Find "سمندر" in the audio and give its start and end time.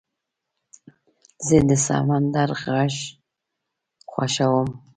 1.85-2.49